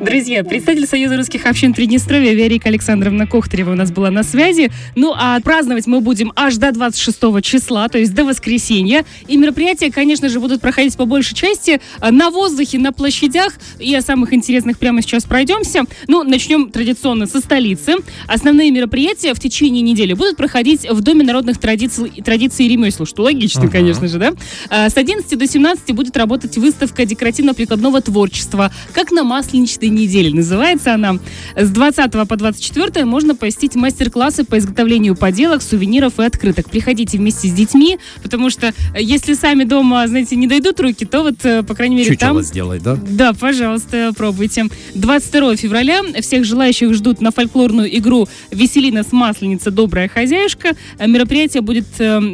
Друзья, 0.00 0.42
представитель 0.42 0.86
Союза 0.86 1.18
русских 1.18 1.44
общин 1.44 1.74
Приднестровья 1.74 2.32
Верика 2.32 2.70
Александровна 2.70 3.26
Кохтарева 3.26 3.72
у 3.72 3.74
нас 3.74 3.92
была 3.92 4.10
на 4.10 4.22
связи. 4.22 4.70
Ну, 4.96 5.12
а 5.14 5.38
праздновать 5.40 5.86
мы 5.86 6.00
будем 6.00 6.32
аж 6.34 6.56
до 6.56 6.72
26 6.72 7.42
числа, 7.42 7.88
то 7.88 7.98
есть 7.98 8.14
до 8.14 8.24
воскресенья. 8.24 9.04
И 9.28 9.36
мероприятия, 9.36 9.92
конечно 9.92 10.30
же, 10.30 10.40
будут 10.40 10.62
проходить 10.62 10.96
по 10.96 11.04
большей 11.04 11.34
части 11.34 11.82
э, 12.00 12.10
на 12.10 12.30
воздухе, 12.30 12.78
на 12.78 12.94
площадях. 12.94 13.52
И 13.78 13.94
о 13.94 14.00
самых 14.00 14.32
интересных 14.32 14.78
прямо 14.78 15.02
сейчас 15.02 15.24
пройдемся. 15.24 15.82
Ну, 16.08 16.22
начнем 16.22 16.70
традиционно 16.70 17.26
со 17.26 17.40
столицы. 17.40 17.96
Основные 18.28 18.70
мероприятия 18.70 19.34
в 19.34 19.40
течение 19.40 19.82
недели 19.82 20.14
будут 20.14 20.38
проходить 20.38 20.88
в 20.88 21.02
Доме 21.02 21.22
народных 21.22 21.58
традиций, 21.58 22.10
традиций 22.24 22.64
и 22.64 22.68
ремесел, 22.70 23.04
что 23.04 23.24
логично, 23.24 23.64
uh-huh. 23.64 23.70
конечно 23.70 24.08
же, 24.08 24.18
да? 24.18 24.32
Э, 24.70 24.88
с 24.88 24.96
11 24.96 25.38
до 25.38 25.46
17 25.46 25.92
будет 25.94 26.16
работать 26.16 26.56
выставка 26.56 27.04
декоративно-прикладного 27.04 28.00
творчества, 28.00 28.70
как 28.92 29.10
на 29.10 29.24
масленичной 29.24 29.88
неделе 29.88 30.34
называется 30.34 30.94
она. 30.94 31.18
С 31.56 31.70
20 31.70 32.12
по 32.28 32.36
24 32.36 33.04
можно 33.04 33.34
посетить 33.34 33.74
мастер-классы 33.74 34.44
по 34.44 34.58
изготовлению 34.58 35.16
поделок, 35.16 35.62
сувениров 35.62 36.18
и 36.18 36.24
открыток. 36.24 36.70
Приходите 36.70 37.18
вместе 37.18 37.48
с 37.48 37.52
детьми, 37.52 37.98
потому 38.22 38.50
что 38.50 38.68
э, 38.68 38.72
если 39.00 39.34
сами 39.34 39.64
дома, 39.64 40.06
знаете, 40.06 40.36
не 40.36 40.46
дойдут 40.46 40.80
руки, 40.80 41.04
то 41.04 41.22
вот, 41.22 41.44
э, 41.44 41.62
по 41.62 41.74
крайней 41.74 41.96
мере, 41.96 42.10
Чучело 42.10 42.34
там... 42.34 42.42
сделай, 42.42 42.80
да? 42.80 42.96
Да, 42.96 43.32
пожалуйста, 43.32 44.12
пробуйте. 44.16 44.66
22 44.94 45.56
февраля 45.56 46.02
всех 46.20 46.44
желающих 46.44 46.92
ждут 46.94 47.20
на 47.20 47.30
фольклорную 47.30 47.96
игру 47.98 48.28
«Веселина 48.50 49.02
с 49.02 49.12
масленица. 49.12 49.70
Добрая 49.70 50.08
хозяюшка». 50.08 50.72
Мероприятие 51.04 51.62
будет 51.62 51.86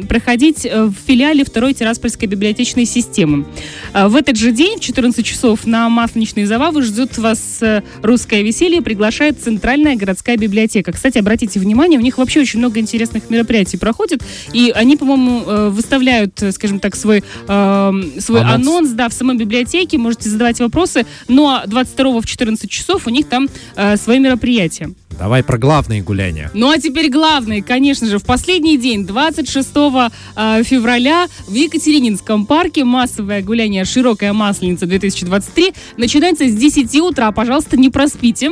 проходить 0.07 0.63
в 0.63 0.93
филиале 1.05 1.43
второй 1.43 1.73
Тираспольской 1.73 2.10
Ставропольской 2.11 2.27
библиотечной 2.27 2.85
системы. 2.85 3.45
А, 3.93 4.09
в 4.09 4.15
этот 4.15 4.35
же 4.35 4.51
день, 4.51 4.79
в 4.79 4.81
14 4.81 5.25
часов, 5.25 5.65
на 5.65 5.89
Масленичные 5.89 6.45
забавы 6.45 6.81
ждет 6.81 7.17
вас 7.17 7.59
э, 7.61 7.83
русское 8.01 8.43
веселье, 8.43 8.81
приглашает 8.81 9.41
Центральная 9.41 9.95
городская 9.95 10.37
библиотека. 10.37 10.91
Кстати, 10.91 11.17
обратите 11.17 11.59
внимание, 11.59 11.99
у 11.99 12.01
них 12.01 12.17
вообще 12.17 12.41
очень 12.41 12.59
много 12.59 12.79
интересных 12.79 13.29
мероприятий 13.29 13.77
проходит, 13.77 14.23
и 14.51 14.71
они, 14.75 14.97
по-моему, 14.97 15.43
э, 15.45 15.69
выставляют, 15.69 16.41
э, 16.43 16.51
скажем 16.51 16.79
так, 16.79 16.95
свой, 16.95 17.23
э, 17.47 17.91
свой 18.19 18.41
анонс. 18.41 18.67
анонс 18.67 18.89
да, 18.91 19.07
в 19.07 19.13
самой 19.13 19.37
библиотеке, 19.37 19.97
можете 19.97 20.29
задавать 20.29 20.59
вопросы, 20.59 21.05
но 21.27 21.63
22 21.65 22.21
в 22.21 22.25
14 22.25 22.69
часов 22.69 23.07
у 23.07 23.09
них 23.09 23.27
там 23.29 23.47
э, 23.75 23.95
свои 23.97 24.19
мероприятия. 24.19 24.89
Давай 25.17 25.43
про 25.43 25.57
главные 25.57 26.01
гуляния. 26.01 26.49
Ну 26.53 26.71
а 26.71 26.79
теперь 26.79 27.09
главные, 27.09 27.61
конечно 27.61 28.07
же, 28.07 28.17
в 28.17 28.25
последний 28.25 28.77
день, 28.77 29.05
26 29.05 29.69
э, 29.69 30.63
февраля, 30.63 31.27
в 31.47 31.53
Екатерининском 32.01 32.47
парке 32.47 32.83
массовое 32.83 33.43
гуляние 33.43 33.85
«Широкая 33.85 34.33
масленица-2023» 34.33 35.75
начинается 35.97 36.47
с 36.47 36.55
10 36.55 36.95
утра. 37.01 37.31
Пожалуйста, 37.31 37.77
не 37.77 37.89
проспите. 37.89 38.51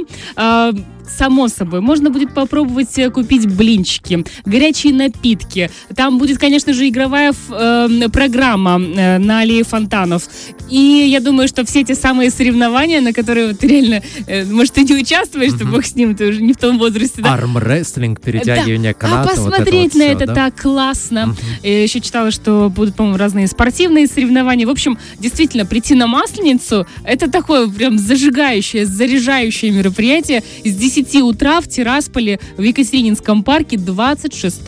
Э, 1.09 1.17
само 1.17 1.47
собой. 1.47 1.81
Можно 1.81 2.09
будет 2.09 2.33
попробовать 2.33 2.97
э, 2.97 3.09
купить 3.09 3.47
блинчики, 3.47 4.25
горячие 4.45 4.93
напитки. 4.93 5.69
Там 5.95 6.17
будет, 6.17 6.37
конечно 6.37 6.73
же, 6.73 6.87
игровая 6.87 7.33
э, 7.51 8.09
программа 8.11 8.79
э, 8.79 9.17
на 9.17 9.39
аллее 9.39 9.63
фонтанов. 9.63 10.23
И 10.69 11.07
я 11.11 11.19
думаю, 11.19 11.47
что 11.47 11.65
все 11.65 11.81
эти 11.81 11.93
самые 11.93 12.29
соревнования, 12.29 13.01
на 13.01 13.13
которые 13.13 13.47
вот 13.47 13.63
реально, 13.63 14.01
э, 14.27 14.45
может, 14.45 14.73
ты 14.73 14.83
не 14.83 14.93
участвуешь, 14.95 15.53
mm-hmm. 15.53 15.71
бог 15.71 15.85
с 15.85 15.95
ним, 15.95 16.15
ты 16.15 16.27
уже 16.27 16.41
не 16.41 16.53
в 16.53 16.57
том 16.57 16.77
возрасте. 16.77 17.21
Да? 17.21 17.33
Армрестлинг, 17.33 18.21
перетягивание 18.21 18.93
да. 18.93 18.99
каната. 18.99 19.29
А 19.29 19.35
посмотреть 19.35 19.93
вот 19.93 20.01
это 20.01 20.07
на 20.07 20.13
вот 20.13 20.21
это 20.21 20.25
да? 20.27 20.33
так 20.35 20.61
классно. 20.61 21.35
Mm-hmm. 21.63 21.83
Еще 21.83 22.01
читала, 22.01 22.31
что 22.31 22.71
будут, 22.73 22.95
по-моему, 22.95 23.17
разные 23.17 23.47
спортивные 23.47 24.07
соревнования. 24.07 24.67
В 24.67 24.71
общем, 24.71 24.97
действительно, 25.17 25.65
прийти 25.65 25.95
на 25.95 26.07
Масленицу, 26.07 26.87
это 27.03 27.29
такое 27.29 27.67
прям 27.67 27.97
зажигающее, 27.97 28.85
заряжающее 28.85 29.71
мероприятие 29.71 30.43
с 30.63 30.73
10 30.73 30.98
10 31.03 31.21
утра 31.21 31.61
в 31.61 31.67
Тирасполе 31.67 32.39
в 32.57 32.61
Екатерининском 32.61 33.43
парке 33.43 33.77
26 33.77 34.61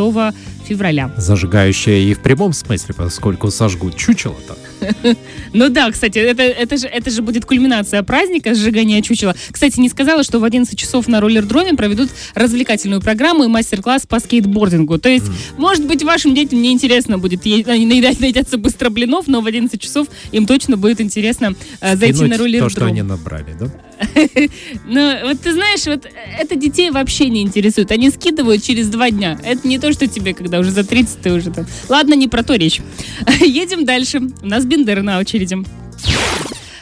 февраля. 0.71 1.11
Зажигающая 1.17 1.99
и 1.99 2.13
в 2.13 2.19
прямом 2.19 2.53
смысле, 2.53 2.95
поскольку 2.97 3.51
сожгут 3.51 3.95
чучело-то. 3.97 4.57
Ну 5.53 5.69
да, 5.69 5.91
кстати, 5.91 6.17
это, 6.17 6.43
это, 6.43 6.77
же, 6.77 6.87
это 6.87 7.11
же 7.11 7.21
будет 7.21 7.45
кульминация 7.45 8.03
праздника, 8.03 8.55
сжигания 8.55 9.01
чучела. 9.01 9.35
Кстати, 9.51 9.79
не 9.79 9.89
сказала, 9.89 10.23
что 10.23 10.39
в 10.39 10.43
11 10.43 10.79
часов 10.79 11.07
на 11.07 11.19
роллер-дроме 11.19 11.73
проведут 11.73 12.09
развлекательную 12.35 13.01
программу 13.01 13.43
и 13.43 13.47
мастер-класс 13.47 14.07
по 14.07 14.19
скейтбордингу. 14.19 14.97
То 14.97 15.09
есть, 15.09 15.27
mm. 15.27 15.33
может 15.57 15.85
быть, 15.85 16.03
вашим 16.03 16.33
детям 16.33 16.61
не 16.61 16.71
интересно 16.71 17.17
будет 17.17 17.45
они 17.45 17.85
наедать, 17.85 18.19
наедаться 18.19 18.57
быстро 18.57 18.89
блинов, 18.89 19.27
но 19.27 19.41
в 19.41 19.45
11 19.45 19.79
часов 19.81 20.07
им 20.31 20.45
точно 20.45 20.77
будет 20.77 21.01
интересно 21.01 21.53
э, 21.81 21.97
зайти 21.97 22.23
на 22.23 22.37
роллер-дром. 22.37 22.69
то, 22.69 22.75
что 22.75 22.85
они 22.85 23.01
набрали, 23.01 23.53
да? 23.59 23.67
Ну, 24.85 25.27
вот 25.27 25.41
ты 25.41 25.53
знаешь, 25.53 25.85
вот 25.85 26.07
это 26.39 26.55
детей 26.55 26.91
вообще 26.91 27.29
не 27.29 27.41
интересует. 27.41 27.91
Они 27.91 28.09
скидывают 28.09 28.63
через 28.63 28.87
два 28.87 29.11
дня. 29.11 29.39
Это 29.43 29.67
не 29.67 29.79
то, 29.79 29.91
что 29.91 30.07
тебе, 30.07 30.33
когда 30.33 30.60
уже 30.61 30.71
за 30.71 30.83
30 30.83 31.21
ты 31.21 31.33
уже 31.33 31.51
там. 31.51 31.65
Ладно, 31.89 32.13
не 32.13 32.27
про 32.27 32.43
то 32.43 32.55
речь. 32.55 32.81
Едем 33.39 33.85
дальше. 33.85 34.21
У 34.41 34.45
нас 34.45 34.65
Бендер 34.65 35.01
на 35.01 35.19
очереди. 35.19 35.57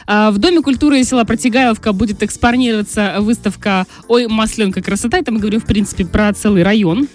А, 0.06 0.30
в 0.30 0.38
Доме 0.38 0.60
культуры 0.60 1.02
села 1.04 1.24
Протягайловка 1.24 1.92
будет 1.92 2.22
экспонироваться 2.22 3.16
выставка 3.20 3.86
«Ой, 4.08 4.26
масленка 4.26 4.82
красота». 4.82 5.18
Это 5.18 5.30
мы 5.30 5.38
говорим, 5.38 5.60
в 5.60 5.66
принципе, 5.66 6.04
про 6.04 6.32
целый 6.32 6.62
район. 6.62 7.08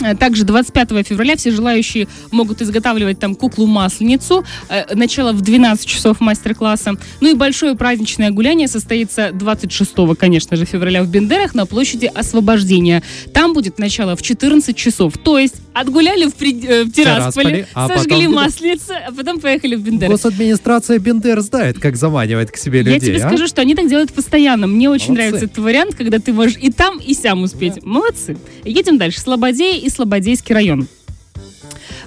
Э, 0.00 0.14
также 0.14 0.44
25 0.44 1.06
февраля 1.06 1.36
все 1.36 1.50
желающие 1.50 2.08
могут 2.30 2.62
изготавливать 2.62 3.18
там 3.18 3.34
куклу-масленицу. 3.34 4.44
Э, 4.68 4.94
начало 4.94 5.32
в 5.32 5.40
12 5.40 5.86
часов 5.86 6.20
мастер-класса. 6.20 6.94
Ну 7.20 7.30
и 7.30 7.34
большое 7.34 7.74
праздничное 7.74 8.30
гуляние 8.30 8.68
состоится 8.68 9.30
26, 9.32 9.94
конечно 10.18 10.56
же, 10.56 10.64
февраля 10.64 11.02
в 11.02 11.08
Бендерах 11.08 11.54
на 11.54 11.66
площади 11.66 12.10
Освобождения. 12.14 13.02
Там 13.32 13.52
будет 13.52 13.78
начало 13.78 14.16
в 14.16 14.22
14 14.22 14.76
часов. 14.76 15.14
То 15.18 15.38
есть 15.38 15.56
отгуляли 15.74 16.26
в, 16.26 16.34
при... 16.34 16.66
Э, 16.66 16.84
в 16.84 16.92
Тирасполе, 16.92 17.66
а 17.74 17.88
сожгли 17.88 18.26
потом... 18.26 18.34
масленицы, 18.34 18.92
а 19.06 19.12
потом 19.12 19.40
поехали 19.40 19.74
в 19.74 19.82
Бендер. 19.82 20.08
Госадминистрация 20.08 20.98
Бендер 20.98 21.40
знает, 21.40 21.78
как 21.78 21.96
заманивает 21.96 22.50
к 22.50 22.56
себе 22.56 22.78
людей. 22.78 22.94
Я 22.94 23.00
тебе 23.00 23.24
а? 23.24 23.28
скажу, 23.28 23.46
что 23.46 23.60
они 23.60 23.74
так 23.74 23.88
делают 23.88 24.12
постоянно. 24.12 24.66
Мне 24.66 24.88
очень 24.88 25.08
Молодцы. 25.08 25.28
нравится 25.28 25.44
этот 25.46 25.58
вариант, 25.58 25.94
когда 25.96 26.18
ты 26.18 26.32
можешь 26.32 26.56
и 26.60 26.70
там, 26.70 26.98
и 26.98 27.12
сям 27.12 27.42
успеть. 27.42 27.74
Да. 27.74 27.80
Молодцы. 27.84 28.36
Едем 28.64 28.98
дальше. 28.98 29.20
Слободей 29.20 29.80
и 29.80 29.90
Слободейский 29.90 30.54
район. 30.54 30.88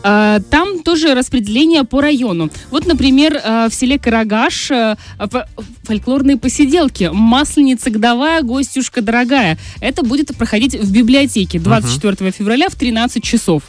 А, 0.08 0.40
Там 0.40 0.84
тоже 0.84 1.14
распределение 1.16 1.84
по 1.84 2.00
району. 2.00 2.50
Вот, 2.72 2.86
например, 2.86 3.42
а, 3.44 3.68
в 3.68 3.74
селе 3.74 4.00
Карагаш 4.00 4.72
а, 4.72 4.98
фольклорные 5.84 6.38
посиделки. 6.38 7.10
Масленица 7.12 7.90
годовая, 7.90 8.42
гостюшка 8.42 9.02
дорогая. 9.02 9.58
Это 9.82 10.04
будет 10.04 10.36
проходить 10.38 10.76
в 10.76 10.92
библиотеке 10.92 11.60
24 11.60 12.32
февраля 12.32 12.70
в 12.70 12.76
13 12.76 13.22
часов. 13.22 13.64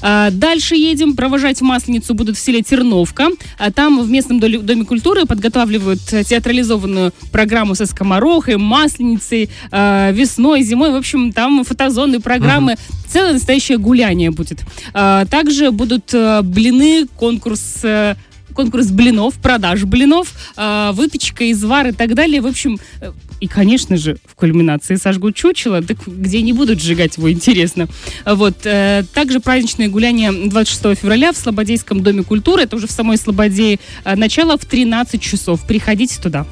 Дальше 0.00 0.74
едем. 0.74 1.16
Провожать 1.16 1.60
Масленицу 1.60 2.14
будут 2.14 2.36
в 2.36 2.40
селе 2.40 2.62
Терновка. 2.62 3.28
Там 3.74 4.02
в 4.02 4.10
местном 4.10 4.40
доме 4.40 4.84
культуры 4.84 5.26
подготавливают 5.26 6.00
театрализованную 6.00 7.12
программу 7.32 7.74
со 7.74 7.86
скоморохой, 7.86 8.56
масленицей, 8.56 9.50
весной, 9.72 10.62
зимой. 10.62 10.92
В 10.92 10.96
общем, 10.96 11.32
там 11.32 11.64
фотозоны, 11.64 12.20
программы. 12.20 12.76
Целое 13.14 13.34
настоящее 13.34 13.78
гуляние 13.78 14.32
будет. 14.32 14.64
А, 14.92 15.24
Также 15.26 15.70
будут 15.70 16.12
э, 16.12 16.42
блины, 16.42 17.06
конкурс 17.16 17.78
э, 17.84 18.16
конкурс 18.52 18.88
блинов, 18.88 19.34
продаж 19.34 19.84
блинов, 19.84 20.32
э, 20.56 20.90
выпечка 20.92 21.44
из 21.44 21.62
вар 21.62 21.86
и 21.86 21.92
так 21.92 22.16
далее. 22.16 22.40
В 22.40 22.46
общем, 22.48 22.80
э, 23.00 23.12
и, 23.38 23.46
конечно 23.46 23.96
же, 23.96 24.16
в 24.26 24.34
кульминации 24.34 24.96
сожгут 24.96 25.36
чучело, 25.36 25.80
так 25.80 25.98
где 26.08 26.42
не 26.42 26.52
будут 26.52 26.82
сжигать 26.82 27.16
его, 27.16 27.30
интересно. 27.30 27.86
Вот. 28.26 28.58
Также 28.58 29.38
праздничное 29.38 29.88
гуляние 29.88 30.32
26 30.48 31.00
февраля 31.00 31.32
в 31.32 31.36
Слободейском 31.36 32.02
доме 32.02 32.24
культуры, 32.24 32.62
это 32.62 32.74
уже 32.74 32.88
в 32.88 32.90
самой 32.90 33.16
Слободее, 33.16 33.78
э, 34.04 34.16
начало 34.16 34.58
в 34.58 34.64
13 34.64 35.22
часов. 35.22 35.64
Приходите 35.64 36.20
туда. 36.20 36.46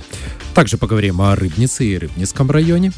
Также 0.54 0.76
поговорим 0.76 1.22
о 1.22 1.34
Рыбнице 1.34 1.86
и 1.86 1.96
Рыбницком 1.96 2.50
районе. 2.50 2.92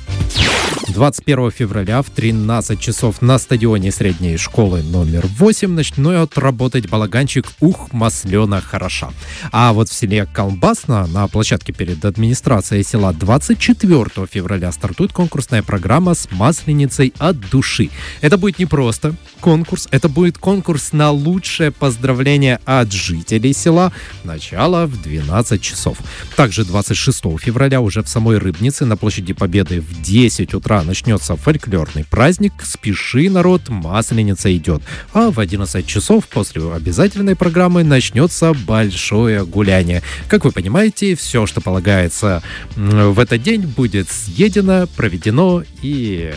21 0.89 1.51
февраля 1.51 2.03
в 2.03 2.11
13 2.11 2.79
часов 2.79 3.23
на 3.23 3.39
стадионе 3.39 3.91
средней 3.91 4.37
школы 4.37 4.83
номер 4.83 5.27
8 5.27 5.71
начнет 5.71 6.37
работать 6.37 6.89
балаганчик 6.89 7.47
«Ух, 7.61 7.93
маслена 7.93 8.61
хороша». 8.61 9.11
А 9.51 9.73
вот 9.73 9.89
в 9.89 9.95
селе 9.95 10.27
Колбасно 10.27 11.07
на 11.07 11.27
площадке 11.29 11.73
перед 11.73 12.05
администрацией 12.05 12.83
села 12.83 13.13
24 13.13 14.27
февраля 14.31 14.73
стартует 14.73 15.13
конкурсная 15.13 15.63
программа 15.63 16.15
с 16.15 16.29
масленицей 16.31 17.15
от 17.19 17.39
души. 17.51 17.91
Это 18.21 18.37
будет 18.37 18.59
не 18.59 18.67
просто 18.67 19.15
конкурс, 19.41 19.89
это 19.91 20.09
будет 20.09 20.39
конкурс 20.39 20.93
на 20.93 21.11
лучшее 21.11 21.71
поздравление 21.71 22.61
от 22.65 22.93
жителей 22.93 23.53
села. 23.53 23.93
Начало 24.23 24.87
в 24.87 25.01
12 25.01 25.63
часов. 25.63 25.99
Также 26.37 26.65
26 26.65 27.23
февраля 27.39 27.44
уже 27.81 28.03
в 28.03 28.09
самой 28.09 28.39
Рыбнице 28.39 28.85
на 28.85 28.97
площади 28.97 29.33
Победы 29.33 29.81
в 29.81 30.03
10 30.03 30.55
утра 30.55 30.83
начнется 30.83 31.37
фольклорный 31.37 32.05
праздник 32.05 32.53
«Спеши, 32.63 33.29
народ, 33.31 33.69
масленица 33.69 34.55
идет». 34.57 34.83
А 35.13 35.31
в 35.31 35.41
11 35.41 35.87
часов 35.87 36.27
после 36.27 36.63
обязательной 36.73 37.37
программы 37.37 37.85
начнется 37.85 38.53
большое 38.55 39.45
гуляние. 39.45 40.03
Как 40.29 40.45
вы 40.45 40.53
понимаете, 40.53 41.15
все, 41.17 41.47
что 41.47 41.61
полагается 41.61 42.43
в 42.77 43.19
этот 43.19 43.43
день, 43.43 43.63
будет 43.63 44.11
съедено, 44.11 44.87
проведено 44.97 45.63
и 45.83 46.33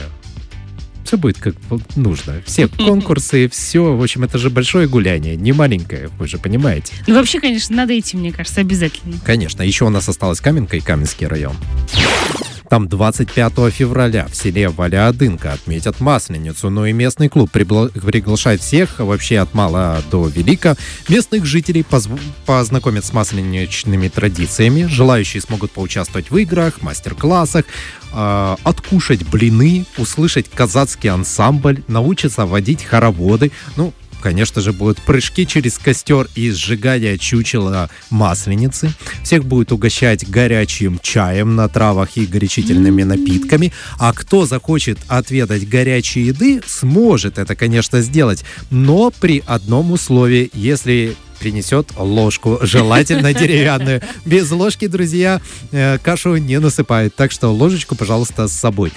все 1.08 1.18
будет 1.18 1.38
как 1.38 1.56
нужно. 1.96 2.42
Все 2.46 2.68
конкурсы, 2.78 3.48
все. 3.50 3.96
В 3.96 4.02
общем, 4.02 4.24
это 4.24 4.38
же 4.38 4.50
большое 4.50 4.88
гуляние, 4.88 5.36
не 5.36 5.54
маленькое, 5.54 6.10
вы 6.20 6.28
же 6.28 6.38
понимаете. 6.38 6.94
Ну, 7.08 7.16
вообще, 7.16 7.40
конечно, 7.40 7.76
надо 7.76 7.98
идти, 7.98 8.18
мне 8.18 8.32
кажется, 8.32 8.62
обязательно. 8.62 9.18
Конечно. 9.26 9.64
Еще 9.64 9.86
у 9.86 9.90
нас 9.90 10.08
осталась 10.10 10.42
Каменка 10.42 10.78
и 10.78 10.82
Каменский 10.82 11.28
район. 11.28 11.56
Там 12.70 12.90
25 12.90 13.72
февраля 13.72 14.28
в 14.28 14.36
селе 14.36 14.68
Валиадынка 14.68 15.54
отметят 15.54 16.02
Масленицу, 16.02 16.70
но 16.70 16.86
и 16.86 16.92
местный 16.92 17.30
клуб 17.30 17.50
прибла- 17.54 17.90
приглашает 17.90 18.62
всех, 18.62 19.00
вообще 19.00 19.40
от 19.40 19.54
мала 19.54 20.02
до 20.12 20.28
велика, 20.28 20.76
местных 21.08 21.46
жителей 21.46 21.86
позв- 21.90 22.20
познакомят 22.46 23.06
с 23.06 23.14
масленичными 23.14 24.10
традициями. 24.10 24.84
Желающие 24.84 25.42
смогут 25.42 25.72
поучаствовать 25.72 26.30
в 26.30 26.36
играх, 26.38 26.82
мастер-классах, 26.82 27.64
э, 28.12 28.56
откушать 28.64 29.26
блины, 29.28 29.86
услышать 29.98 30.50
казацкий 30.50 31.10
ансамбль, 31.10 31.84
научиться 31.88 32.46
водить 32.46 32.84
хороводы. 32.84 33.52
Ну, 33.78 33.94
Конечно 34.22 34.62
же, 34.62 34.74
будут 34.74 35.02
прыжки 35.02 35.46
через 35.46 35.78
костер 35.78 36.28
и 36.36 36.52
сжигание 36.52 37.18
чучела 37.18 37.90
масленицы. 38.10 38.92
Всех 39.24 39.46
будет 39.46 39.72
угощать 39.72 40.30
горячим 40.30 41.00
чаем 41.02 41.56
на 41.56 41.70
травах 41.70 42.18
и 42.18 42.26
горячительными 42.26 43.04
напитками. 43.04 43.72
А 44.00 44.14
кто 44.14 44.46
захочет 44.46 44.98
отведать 45.08 45.68
горячей 45.68 46.22
еды, 46.22 46.62
сможет 46.66 47.38
это, 47.38 47.56
конечно, 47.56 48.02
сделать. 48.02 48.44
Но 48.70 49.12
при 49.12 49.44
одном 49.46 49.92
условии, 49.92 50.50
если 50.54 51.16
принесет 51.40 51.92
ложку, 51.98 52.60
желательно 52.62 53.34
деревянную. 53.36 54.02
Без 54.26 54.50
ложки, 54.52 54.88
друзья, 54.88 55.42
э, 55.72 55.98
кашу 56.00 56.38
не 56.38 56.60
насыпают. 56.60 57.16
Так 57.16 57.32
что 57.32 57.50
ложечку, 57.50 57.96
пожалуйста, 57.96 58.48
с 58.48 58.54
собой. 58.54 58.92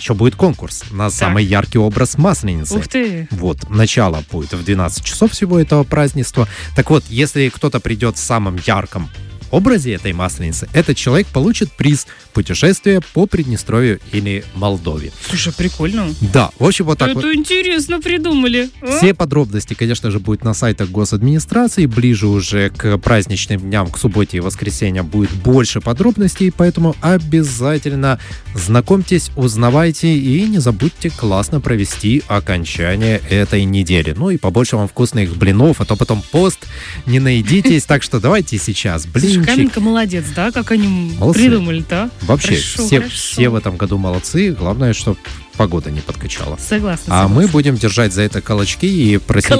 Еще 0.00 0.14
будет 0.14 0.34
конкурс 0.34 0.84
на 0.90 1.10
самый 1.10 1.44
яркий 1.44 1.76
образ 1.76 2.16
масленицы. 2.16 2.78
Ух 2.78 2.88
ты! 2.88 3.28
Вот, 3.30 3.68
начало 3.68 4.24
будет 4.32 4.54
в 4.54 4.64
12 4.64 5.04
часов 5.04 5.32
всего 5.32 5.60
этого 5.60 5.84
празднества. 5.84 6.48
Так 6.74 6.88
вот, 6.88 7.04
если 7.10 7.50
кто-то 7.50 7.80
придет 7.80 8.16
в 8.16 8.18
самом 8.18 8.56
ярком 8.64 9.10
образе 9.50 9.92
этой 9.94 10.12
масленицы, 10.12 10.68
этот 10.72 10.96
человек 10.96 11.26
получит 11.28 11.72
приз 11.72 12.06
путешествия 12.32 13.00
по 13.12 13.26
Приднестровью 13.26 14.00
или 14.12 14.44
Молдове. 14.54 15.12
Слушай, 15.28 15.52
прикольно. 15.52 16.14
Да, 16.32 16.50
в 16.58 16.64
общем, 16.66 16.86
вот 16.86 16.98
так 16.98 17.14
вот. 17.14 17.24
Это 17.24 17.34
интересно 17.34 18.00
придумали. 18.00 18.70
а? 18.80 18.98
Все 18.98 19.14
подробности, 19.14 19.74
конечно 19.74 20.10
же, 20.10 20.18
будут 20.18 20.44
на 20.44 20.54
сайтах 20.54 20.90
госадминистрации. 20.90 21.86
Ближе 21.86 22.26
уже 22.26 22.70
к 22.70 22.98
праздничным 22.98 23.60
дням, 23.60 23.90
к 23.90 23.98
субботе 23.98 24.38
и 24.38 24.40
воскресеньям 24.40 25.06
будет 25.06 25.30
больше 25.32 25.80
подробностей, 25.80 26.52
поэтому 26.52 26.94
обязательно 27.00 28.18
знакомьтесь, 28.54 29.30
узнавайте 29.36 30.14
и 30.16 30.42
не 30.42 30.58
забудьте 30.58 31.10
классно 31.10 31.60
провести 31.60 32.22
окончание 32.28 33.20
этой 33.28 33.64
недели. 33.64 34.14
Ну 34.16 34.30
и 34.30 34.36
побольше 34.36 34.76
вам 34.76 34.88
вкусных 34.88 35.36
блинов, 35.36 35.80
а 35.80 35.84
то 35.84 35.96
потом 35.96 36.22
пост 36.30 36.66
не 37.06 37.20
наедитесь. 37.20 37.84
Так 37.90 38.04
что 38.04 38.20
давайте 38.20 38.56
сейчас 38.56 39.04
Слушай, 39.04 39.39
блинчик. 39.42 39.54
Каменка 39.56 39.80
молодец, 39.80 40.24
да? 40.34 40.50
Как 40.52 40.70
они 40.70 41.14
Молодцы. 41.18 41.40
придумали-то? 41.42 42.02
а? 42.04 42.10
Вообще, 42.22 42.48
Хорошо, 42.56 42.86
все, 42.86 42.96
хорошо. 42.98 43.14
все 43.16 43.48
в 43.48 43.54
этом 43.54 43.76
году 43.76 43.98
молодцы. 43.98 44.52
Главное, 44.52 44.92
чтобы 44.92 45.18
погода 45.56 45.90
не 45.90 46.00
подкачала. 46.00 46.56
Согласна. 46.58 47.04
А 47.08 47.22
мы 47.28 47.28
согласна. 47.42 47.52
будем 47.52 47.76
держать 47.76 48.12
за 48.14 48.22
это 48.22 48.40
кулачки 48.40 48.86
и 48.86 49.18
просить... 49.18 49.50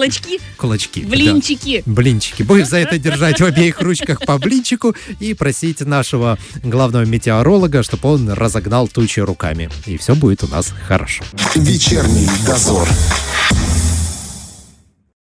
Кулачки. 0.56 1.02
да. 1.02 1.10
блинчики. 1.10 1.82
Блинчики. 1.86 2.42
Будем 2.42 2.64
за 2.64 2.78
это 2.78 2.98
держать 2.98 3.40
в 3.40 3.44
обеих 3.44 3.80
ручках 3.80 4.20
по 4.24 4.38
блинчику 4.38 4.94
и 5.18 5.34
просить 5.34 5.80
нашего 5.80 6.38
главного 6.62 7.04
метеоролога, 7.04 7.82
чтобы 7.82 8.08
он 8.08 8.30
разогнал 8.30 8.88
тучи 8.88 9.20
руками. 9.20 9.68
И 9.86 9.98
все 9.98 10.14
будет 10.14 10.42
у 10.44 10.48
нас 10.48 10.72
хорошо. 10.88 11.22
Вечерний 11.54 12.28
дозор. 12.46 12.88